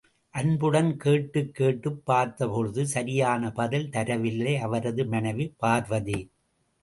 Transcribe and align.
அன்புடன் 0.29 0.97
கேட்டுக் 0.97 1.53
கேட்டுப் 1.53 2.05
பார்த்தபொழுது, 2.05 2.87
சரியான 2.87 3.51
பதில் 3.51 3.89
தரவில்லை 3.89 4.57
அவரது 4.57 5.05
மனைவி 5.05 5.53
பார்வதி. 5.57 6.19